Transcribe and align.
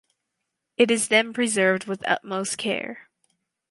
It 0.77 0.89
is 0.89 1.09
then 1.09 1.31
preserved 1.31 1.85
with 1.85 2.03
utmost 2.07 2.57
care. 2.57 3.07